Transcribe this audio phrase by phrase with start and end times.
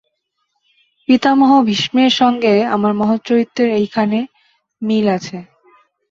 [1.09, 4.19] পিতামহ ভীষ্মের সঙ্গে আমার মহৎ চরিত্রের এইখানে
[4.81, 5.37] মিল আছে।